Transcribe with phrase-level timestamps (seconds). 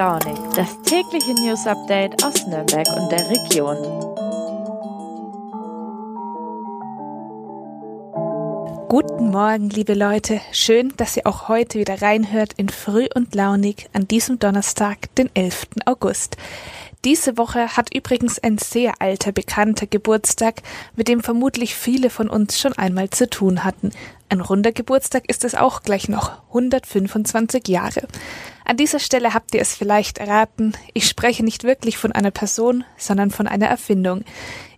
[0.00, 3.76] Launig, das tägliche News Update aus Nürnberg und der Region.
[8.88, 10.40] Guten Morgen, liebe Leute.
[10.52, 15.28] Schön, dass ihr auch heute wieder reinhört in Früh und Launig an diesem Donnerstag, den
[15.34, 15.66] 11.
[15.84, 16.38] August.
[17.04, 20.62] Diese Woche hat übrigens ein sehr alter Bekannter Geburtstag,
[20.96, 23.90] mit dem vermutlich viele von uns schon einmal zu tun hatten.
[24.32, 28.06] Ein runder Geburtstag ist es auch gleich noch, 125 Jahre.
[28.64, 32.84] An dieser Stelle habt ihr es vielleicht erraten, ich spreche nicht wirklich von einer Person,
[32.96, 34.22] sondern von einer Erfindung.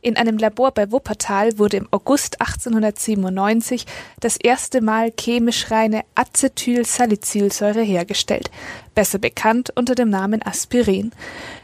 [0.01, 3.85] In einem Labor bei Wuppertal wurde im August 1897
[4.21, 8.51] das erste Mal chemisch reine Acetylsalicylsäure hergestellt,
[8.95, 11.13] besser bekannt unter dem Namen Aspirin.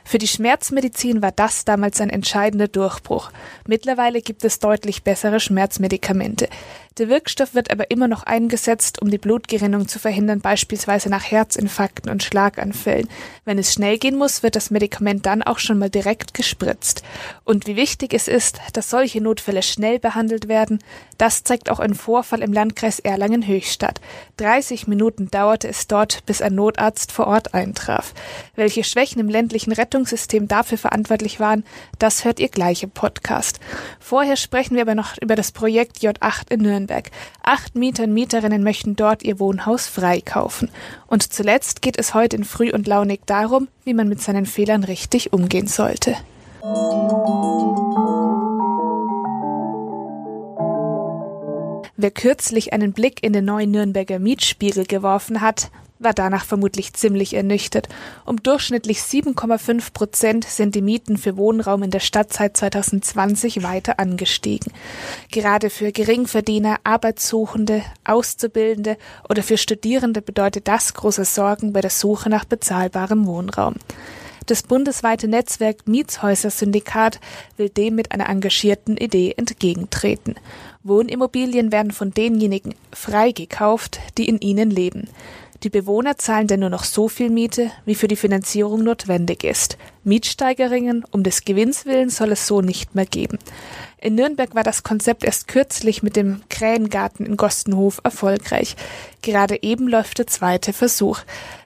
[0.05, 3.31] Für die Schmerzmedizin war das damals ein entscheidender Durchbruch.
[3.67, 6.49] Mittlerweile gibt es deutlich bessere Schmerzmedikamente.
[6.99, 12.11] Der Wirkstoff wird aber immer noch eingesetzt, um die Blutgerinnung zu verhindern, beispielsweise nach Herzinfarkten
[12.11, 13.09] und Schlaganfällen.
[13.45, 17.05] Wenn es schnell gehen muss, wird das Medikament dann auch schon mal direkt gespritzt.
[17.45, 20.81] Und wie wichtig es ist, dass solche Notfälle schnell behandelt werden,
[21.19, 24.01] das zeigt auch ein Vorfall im Landkreis Erlangen-Höchstadt.
[24.39, 28.15] 30 Minuten dauerte es dort, bis ein Notarzt vor Ort eintraf.
[28.55, 31.65] Welche Schwächen im ländlichen Rettungssystem dafür verantwortlich waren,
[31.99, 33.59] das hört ihr gleich im Podcast.
[33.99, 37.11] Vorher sprechen wir aber noch über das Projekt J8 in Nürnberg.
[37.43, 40.71] Acht Mieter und Mieterinnen möchten dort ihr Wohnhaus freikaufen.
[41.09, 44.85] Und zuletzt geht es heute in Früh und Launig darum, wie man mit seinen Fehlern
[44.85, 46.15] richtig umgehen sollte.
[51.97, 57.35] Wer kürzlich einen Blick in den neuen Nürnberger Mietspiegel geworfen hat, war danach vermutlich ziemlich
[57.35, 57.89] ernüchtert.
[58.25, 63.99] Um durchschnittlich 7,5 Prozent sind die Mieten für Wohnraum in der Stadt seit 2020 weiter
[63.99, 64.73] angestiegen.
[65.31, 68.97] Gerade für Geringverdiener, Arbeitssuchende, Auszubildende
[69.29, 73.75] oder für Studierende bedeutet das große Sorgen bei der Suche nach bezahlbarem Wohnraum.
[74.49, 77.21] Das bundesweite Netzwerk Mietshäuser-Syndikat
[77.59, 80.37] will dem mit einer engagierten Idee entgegentreten.
[80.83, 85.11] Wohnimmobilien werden von denjenigen freigekauft, die in ihnen leben.
[85.65, 89.77] Die Bewohner zahlen denn nur noch so viel Miete, wie für die Finanzierung notwendig ist.
[90.09, 93.39] Mietsteigerungen um des Gewinns willen soll es so nicht mehr geben.
[94.01, 98.77] In Nürnberg war das Konzept erst kürzlich mit dem Krähengarten in Gostenhof erfolgreich.
[99.23, 101.21] Gerade eben läuft der zweite Versuch.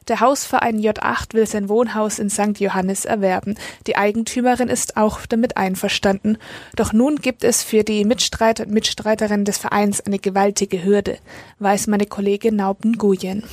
[0.08, 2.58] Der Hausverein J8 will sein Wohnhaus in St.
[2.58, 3.56] Johannes erwerben.
[3.86, 6.38] Die Eigentümerin ist auch damit einverstanden.
[6.74, 11.18] Doch nun gibt es für die Mitstreiter und Mitstreiterinnen des Vereins eine gewaltige Hürde,
[11.58, 13.44] weiß meine Kollegin Nauben Guyen.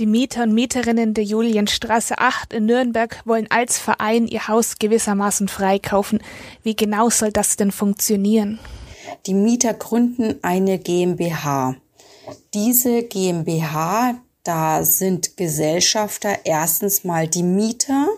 [0.00, 5.46] Die Mieter und Mieterinnen der Julienstraße 8 in Nürnberg wollen als Verein ihr Haus gewissermaßen
[5.46, 6.22] freikaufen.
[6.62, 8.58] Wie genau soll das denn funktionieren?
[9.26, 11.76] Die Mieter gründen eine GmbH.
[12.54, 18.08] Diese GmbH, da sind Gesellschafter erstens mal die Mieter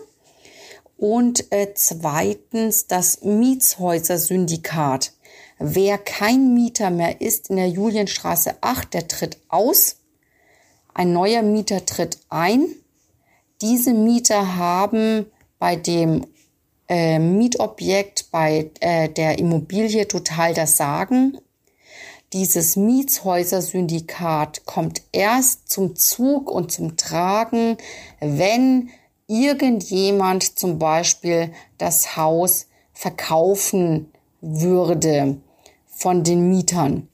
[0.95, 5.11] und äh, zweitens das Mietshäuser-Syndikat.
[5.59, 9.97] Wer kein Mieter mehr ist in der Julienstraße 8, der tritt aus
[10.93, 12.65] ein neuer Mieter tritt ein.
[13.61, 15.25] Diese Mieter haben
[15.59, 16.25] bei dem
[16.89, 21.37] äh, Mietobjekt, bei äh, der Immobilie total das Sagen.
[22.33, 27.77] Dieses Mietshäuser-Syndikat kommt erst zum Zug und zum Tragen,
[28.19, 28.89] wenn
[29.27, 34.11] irgendjemand zum Beispiel das Haus verkaufen
[34.41, 35.37] würde
[35.87, 37.07] von den Mietern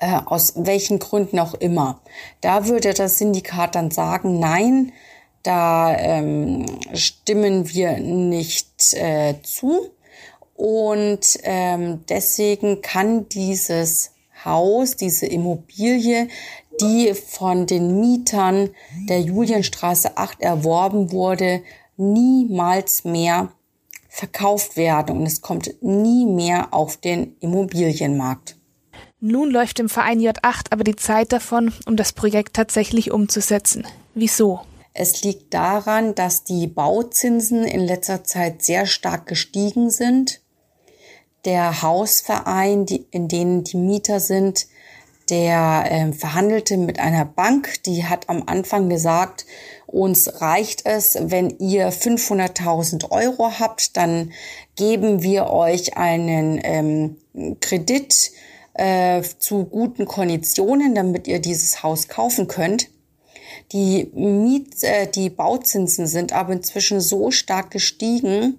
[0.00, 2.00] äh, aus welchen Gründen auch immer.
[2.40, 4.92] Da würde das Syndikat dann sagen, nein,
[5.42, 9.90] da ähm, stimmen wir nicht äh, zu.
[10.54, 14.12] Und ähm, deswegen kann dieses
[14.44, 16.28] Haus, diese Immobilie,
[16.80, 18.70] die von den Mietern
[19.08, 21.62] der Julienstraße 8 erworben wurde,
[21.96, 23.52] niemals mehr
[24.08, 28.59] verkauft werden und es kommt nie mehr auf den Immobilienmarkt.
[29.20, 33.86] Nun läuft im Verein J8 aber die Zeit davon, um das Projekt tatsächlich umzusetzen.
[34.14, 34.60] Wieso?
[34.94, 40.40] Es liegt daran, dass die Bauzinsen in letzter Zeit sehr stark gestiegen sind.
[41.44, 44.66] Der Hausverein, die, in denen die Mieter sind,
[45.28, 49.46] der äh, verhandelte mit einer Bank, die hat am Anfang gesagt,
[49.86, 54.32] uns reicht es, wenn ihr 500.000 Euro habt, dann
[54.76, 57.16] geben wir euch einen ähm,
[57.60, 58.32] Kredit
[58.80, 62.88] äh, zu guten Konditionen, damit ihr dieses Haus kaufen könnt.
[63.72, 68.58] Die Miet, äh, die Bauzinsen sind aber inzwischen so stark gestiegen,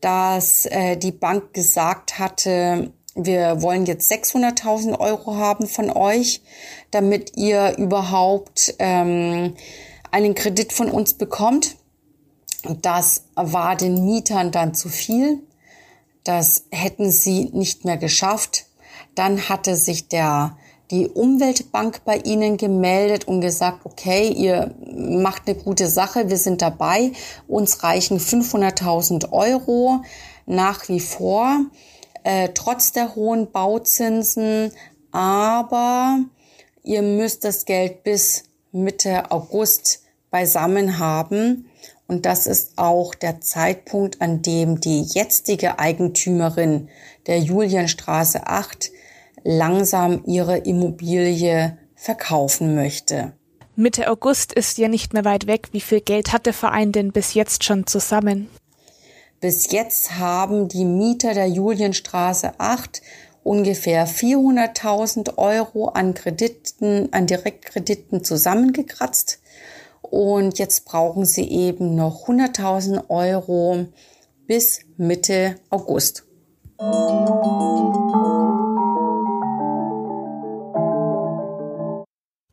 [0.00, 6.40] dass äh, die Bank gesagt hatte, wir wollen jetzt 600.000 Euro haben von euch,
[6.92, 9.54] damit ihr überhaupt ähm,
[10.12, 11.74] einen Kredit von uns bekommt.
[12.82, 15.40] Das war den Mietern dann zu viel.
[16.22, 18.66] Das hätten sie nicht mehr geschafft.
[19.14, 20.56] Dann hatte sich der
[20.90, 26.60] die Umweltbank bei Ihnen gemeldet und gesagt, okay, ihr macht eine gute Sache, wir sind
[26.60, 27.12] dabei,
[27.48, 30.02] uns reichen 500.000 Euro
[30.46, 31.60] nach wie vor,
[32.22, 34.72] äh, trotz der hohen Bauzinsen,
[35.10, 36.18] aber
[36.82, 41.70] ihr müsst das Geld bis Mitte August beisammen haben.
[42.06, 46.88] Und das ist auch der Zeitpunkt, an dem die jetzige Eigentümerin
[47.26, 48.90] der Julienstraße 8
[49.44, 53.32] langsam ihre Immobilie verkaufen möchte.
[53.76, 55.68] Mitte August ist ja nicht mehr weit weg.
[55.72, 58.48] Wie viel Geld hat der Verein denn bis jetzt schon zusammen?
[59.40, 63.02] Bis jetzt haben die Mieter der Julienstraße 8
[63.42, 69.40] ungefähr 400.000 Euro an Krediten, an Direktkrediten zusammengekratzt.
[70.00, 73.86] Und jetzt brauchen sie eben noch 100.000 Euro
[74.46, 76.24] bis Mitte August.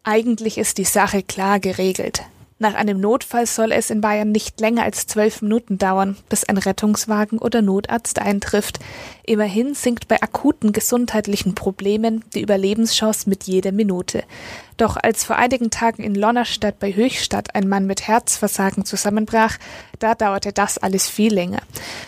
[0.03, 2.23] Eigentlich ist die Sache klar geregelt.
[2.57, 6.57] Nach einem Notfall soll es in Bayern nicht länger als zwölf Minuten dauern, bis ein
[6.57, 8.79] Rettungswagen oder Notarzt eintrifft.
[9.23, 14.23] Immerhin sinkt bei akuten gesundheitlichen Problemen die Überlebenschance mit jeder Minute.
[14.77, 19.59] Doch als vor einigen Tagen in Lonnerstadt bei Höchstadt ein Mann mit Herzversagen zusammenbrach,
[19.99, 21.61] da dauerte das alles viel länger.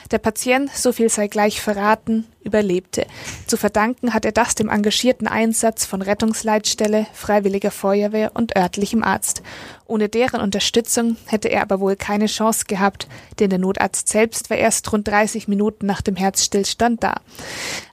[0.09, 3.05] Der Patient, so viel sei gleich verraten, überlebte.
[3.45, 9.43] Zu verdanken hat er das dem engagierten Einsatz von Rettungsleitstelle, Freiwilliger Feuerwehr und örtlichem Arzt.
[9.85, 13.07] Ohne deren Unterstützung hätte er aber wohl keine Chance gehabt,
[13.39, 17.17] denn der Notarzt selbst war erst rund 30 Minuten nach dem Herzstillstand da.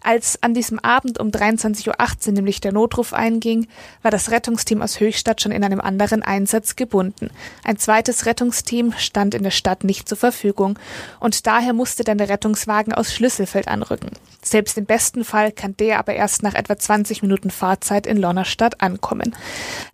[0.02, 3.66] Als an diesem Abend um 23.18 Uhr nämlich der Notruf einging,
[4.02, 7.30] war das Rettungsteam aus Höchstadt schon in einem anderen Einsatz gebunden.
[7.64, 10.78] Ein zweites Rettungsteam stand in der Stadt nicht zur Verfügung
[11.18, 14.10] und daher musste dann der Rettungswagen aus Schlüsselfeld anrücken.
[14.42, 18.80] Selbst im besten Fall kann der aber erst nach etwa 20 Minuten Fahrzeit in Lonnerstadt
[18.80, 19.36] ankommen.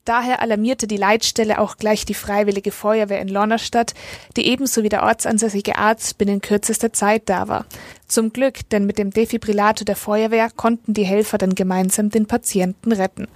[0.04, 3.94] Daher alarmierte die Leitstelle auch gleich die Freiwillige Feuerwehr in Lonnerstadt,
[4.36, 7.66] die ebenso wie der ortsansässige Arzt binnen kürzester Zeit da war.
[8.06, 12.92] Zum Glück, denn mit dem Defibrillator der Feuerwehr konnten die Helfer dann gemeinsam den Patienten
[12.92, 13.26] retten.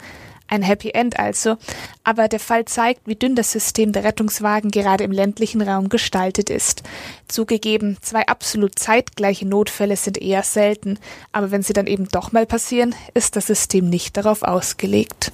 [0.50, 1.56] Ein Happy End also,
[2.02, 6.50] aber der Fall zeigt, wie dünn das System der Rettungswagen gerade im ländlichen Raum gestaltet
[6.50, 6.82] ist.
[7.28, 10.98] Zugegeben, zwei absolut zeitgleiche Notfälle sind eher selten,
[11.30, 15.30] aber wenn sie dann eben doch mal passieren, ist das System nicht darauf ausgelegt.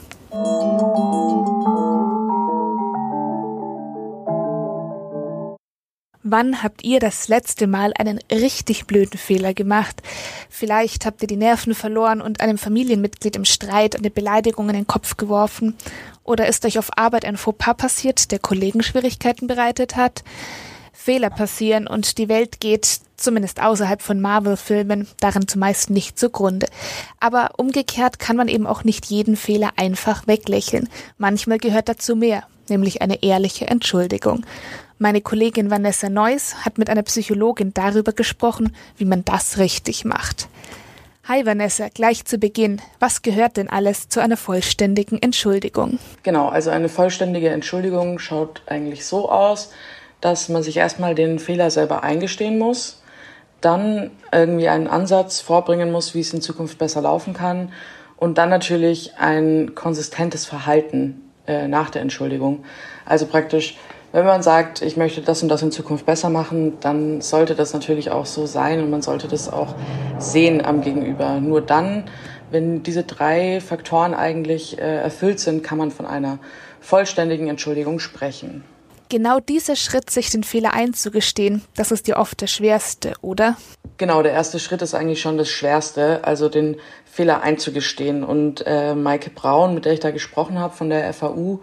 [6.29, 10.03] Wann habt ihr das letzte Mal einen richtig blöden Fehler gemacht?
[10.51, 14.89] Vielleicht habt ihr die Nerven verloren und einem Familienmitglied im Streit eine Beleidigung in den
[14.89, 15.77] Kopf geworfen.
[16.25, 20.25] Oder ist euch auf Arbeit ein Fauxpas passiert, der Kollegen Schwierigkeiten bereitet hat?
[20.93, 26.67] Fehler passieren und die Welt geht, zumindest außerhalb von Marvel-Filmen, darin zumeist nicht zugrunde.
[27.21, 30.89] Aber umgekehrt kann man eben auch nicht jeden Fehler einfach weglächeln.
[31.19, 34.45] Manchmal gehört dazu mehr, nämlich eine ehrliche Entschuldigung.
[34.99, 40.49] Meine Kollegin Vanessa Neuss hat mit einer Psychologin darüber gesprochen, wie man das richtig macht.
[41.29, 42.81] Hi Vanessa, gleich zu Beginn.
[42.99, 45.99] Was gehört denn alles zu einer vollständigen Entschuldigung?
[46.23, 49.71] Genau, also eine vollständige Entschuldigung schaut eigentlich so aus,
[50.23, 53.03] dass man sich erstmal den Fehler selber eingestehen muss,
[53.61, 57.71] dann irgendwie einen Ansatz vorbringen muss, wie es in Zukunft besser laufen kann
[58.17, 62.65] und dann natürlich ein konsistentes Verhalten äh, nach der Entschuldigung.
[63.05, 63.77] Also praktisch
[64.13, 67.73] wenn man sagt, ich möchte das und das in Zukunft besser machen, dann sollte das
[67.73, 69.75] natürlich auch so sein und man sollte das auch
[70.19, 71.41] sehen am Gegenüber.
[71.41, 72.05] Nur dann,
[72.51, 76.39] wenn diese drei Faktoren eigentlich äh, erfüllt sind, kann man von einer
[76.81, 78.65] vollständigen Entschuldigung sprechen.
[79.09, 83.57] Genau dieser Schritt, sich den Fehler einzugestehen, das ist ja oft der schwerste, oder?
[83.99, 88.25] Genau, der erste Schritt ist eigentlich schon das Schwerste, also den Fehler einzugestehen.
[88.25, 91.61] Und äh, Maike Braun, mit der ich da gesprochen habe von der FAU,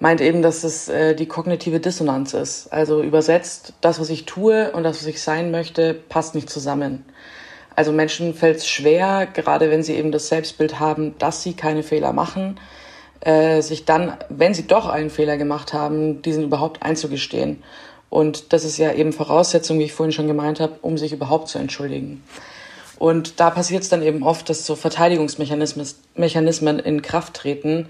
[0.00, 2.72] meint eben, dass es äh, die kognitive Dissonanz ist.
[2.72, 7.04] Also übersetzt, das, was ich tue und das, was ich sein möchte, passt nicht zusammen.
[7.74, 11.82] Also Menschen fällt es schwer, gerade wenn sie eben das Selbstbild haben, dass sie keine
[11.82, 12.58] Fehler machen,
[13.20, 17.62] äh, sich dann, wenn sie doch einen Fehler gemacht haben, diesen überhaupt einzugestehen.
[18.10, 21.48] Und das ist ja eben Voraussetzung, wie ich vorhin schon gemeint habe, um sich überhaupt
[21.48, 22.24] zu entschuldigen.
[22.98, 27.88] Und da passiert es dann eben oft, dass so Verteidigungsmechanismen in Kraft treten,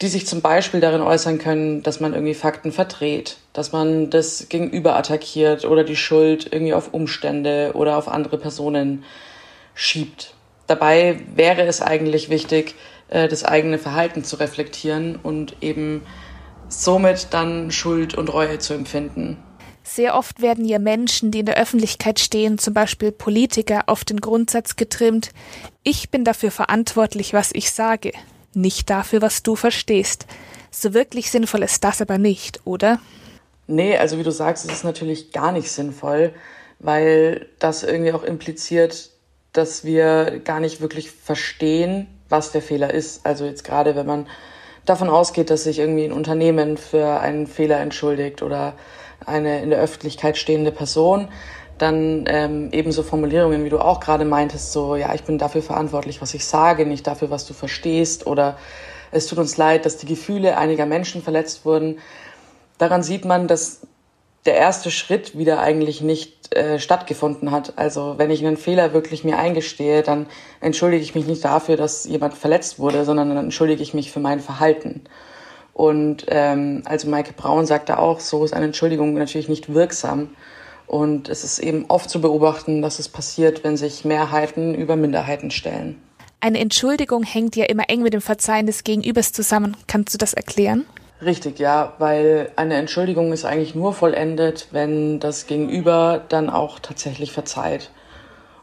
[0.00, 4.48] die sich zum Beispiel darin äußern können, dass man irgendwie Fakten verdreht, dass man das
[4.48, 9.04] Gegenüber attackiert oder die Schuld irgendwie auf Umstände oder auf andere Personen
[9.74, 10.34] schiebt.
[10.66, 12.76] Dabei wäre es eigentlich wichtig,
[13.08, 16.02] äh, das eigene Verhalten zu reflektieren und eben
[16.68, 19.36] somit dann Schuld und Reue zu empfinden.
[19.82, 24.20] Sehr oft werden ja Menschen, die in der Öffentlichkeit stehen, zum Beispiel Politiker, auf den
[24.20, 25.30] Grundsatz getrimmt,
[25.82, 28.12] ich bin dafür verantwortlich, was ich sage,
[28.54, 30.26] nicht dafür, was du verstehst.
[30.70, 33.00] So wirklich sinnvoll ist das aber nicht, oder?
[33.66, 36.32] Nee, also wie du sagst, es ist natürlich gar nicht sinnvoll,
[36.78, 39.10] weil das irgendwie auch impliziert,
[39.52, 43.26] dass wir gar nicht wirklich verstehen, was der Fehler ist.
[43.26, 44.26] Also jetzt gerade, wenn man
[44.86, 48.74] davon ausgeht, dass sich irgendwie ein Unternehmen für einen Fehler entschuldigt oder
[49.26, 51.28] eine in der Öffentlichkeit stehende Person,
[51.80, 56.20] dann ähm, ebenso Formulierungen, wie du auch gerade meintest, so, ja, ich bin dafür verantwortlich,
[56.20, 58.58] was ich sage, nicht dafür, was du verstehst oder
[59.12, 61.98] es tut uns leid, dass die Gefühle einiger Menschen verletzt wurden.
[62.78, 63.86] Daran sieht man, dass
[64.46, 67.74] der erste Schritt wieder eigentlich nicht äh, stattgefunden hat.
[67.76, 70.26] Also wenn ich einen Fehler wirklich mir eingestehe, dann
[70.60, 74.20] entschuldige ich mich nicht dafür, dass jemand verletzt wurde, sondern dann entschuldige ich mich für
[74.20, 75.02] mein Verhalten.
[75.74, 80.30] Und ähm, also Maike Braun sagte auch, so ist eine Entschuldigung natürlich nicht wirksam.
[80.90, 85.52] Und es ist eben oft zu beobachten, dass es passiert, wenn sich Mehrheiten über Minderheiten
[85.52, 86.02] stellen.
[86.40, 89.76] Eine Entschuldigung hängt ja immer eng mit dem Verzeihen des Gegenübers zusammen.
[89.86, 90.86] Kannst du das erklären?
[91.24, 97.30] Richtig, ja, weil eine Entschuldigung ist eigentlich nur vollendet, wenn das Gegenüber dann auch tatsächlich
[97.30, 97.92] verzeiht.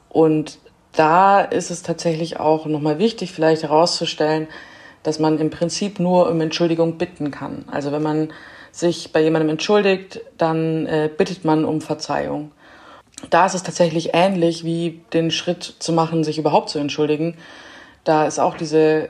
[0.09, 0.59] Und
[0.91, 4.49] da ist es tatsächlich auch nochmal wichtig, vielleicht herauszustellen,
[5.03, 7.63] dass man im Prinzip nur um Entschuldigung bitten kann.
[7.71, 8.33] Also wenn man
[8.71, 12.51] sich bei jemandem entschuldigt, dann äh, bittet man um Verzeihung.
[13.29, 17.35] Da ist es tatsächlich ähnlich wie den Schritt zu machen, sich überhaupt zu entschuldigen.
[18.03, 19.09] Da ist auch diese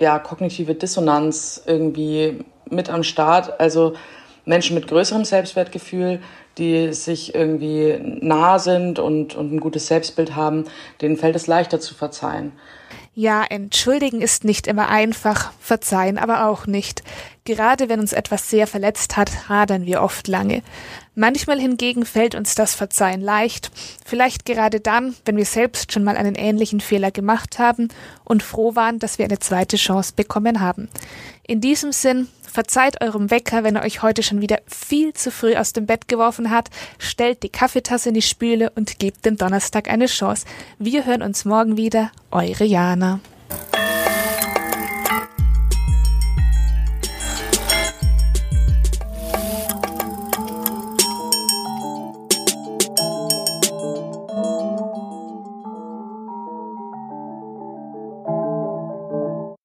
[0.00, 3.60] ja, kognitive Dissonanz irgendwie mit am Start.
[3.60, 3.94] Also
[4.44, 6.20] Menschen mit größerem Selbstwertgefühl,
[6.56, 10.64] die sich irgendwie nah sind und, und ein gutes Selbstbild haben,
[11.02, 12.52] denen fällt es leichter zu verzeihen.
[13.20, 17.02] Ja, entschuldigen ist nicht immer einfach, verzeihen aber auch nicht.
[17.42, 20.62] Gerade wenn uns etwas sehr verletzt hat, hadern wir oft lange.
[21.16, 23.72] Manchmal hingegen fällt uns das Verzeihen leicht,
[24.06, 27.88] vielleicht gerade dann, wenn wir selbst schon mal einen ähnlichen Fehler gemacht haben
[28.22, 30.88] und froh waren, dass wir eine zweite Chance bekommen haben.
[31.42, 35.54] In diesem Sinn, verzeiht eurem Wecker, wenn er euch heute schon wieder viel zu früh
[35.56, 39.88] aus dem Bett geworfen hat, stellt die Kaffeetasse in die Spüle und gebt dem Donnerstag
[39.88, 40.46] eine Chance.
[40.78, 43.20] Wir hören uns morgen wieder, eure Jana.